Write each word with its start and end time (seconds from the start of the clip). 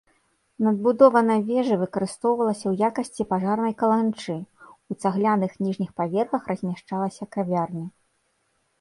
Надбудова 0.67 1.21
на 1.27 1.35
вежы 1.49 1.75
выкарыстоўвалася 1.81 2.65
ў 2.71 2.89
якасці 2.91 3.27
пажарнай 3.35 3.73
каланчы, 3.83 4.33
у 4.43 4.93
цагляных 5.05 5.51
ніжніх 5.69 5.89
паверхах 6.03 6.41
размяшчалася 6.55 7.33
кавярня. 7.39 7.85